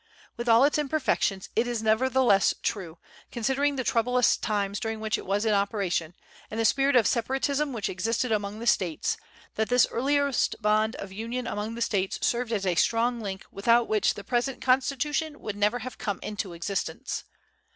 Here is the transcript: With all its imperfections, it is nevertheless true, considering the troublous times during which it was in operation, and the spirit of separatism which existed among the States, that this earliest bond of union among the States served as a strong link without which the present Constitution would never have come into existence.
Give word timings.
With 0.35 0.49
all 0.49 0.63
its 0.63 0.79
imperfections, 0.79 1.49
it 1.55 1.67
is 1.67 1.83
nevertheless 1.83 2.55
true, 2.63 2.97
considering 3.31 3.75
the 3.75 3.83
troublous 3.83 4.35
times 4.35 4.79
during 4.79 4.99
which 4.99 5.15
it 5.15 5.27
was 5.27 5.45
in 5.45 5.53
operation, 5.53 6.15
and 6.49 6.59
the 6.59 6.65
spirit 6.65 6.95
of 6.95 7.05
separatism 7.05 7.71
which 7.71 7.87
existed 7.87 8.31
among 8.31 8.57
the 8.57 8.65
States, 8.65 9.15
that 9.57 9.69
this 9.69 9.85
earliest 9.91 10.59
bond 10.59 10.95
of 10.95 11.11
union 11.11 11.45
among 11.45 11.75
the 11.75 11.83
States 11.83 12.17
served 12.25 12.51
as 12.51 12.65
a 12.65 12.73
strong 12.73 13.19
link 13.21 13.45
without 13.51 13.87
which 13.87 14.15
the 14.15 14.23
present 14.23 14.59
Constitution 14.59 15.39
would 15.39 15.55
never 15.55 15.77
have 15.85 15.99
come 15.99 16.19
into 16.23 16.53
existence. 16.53 17.25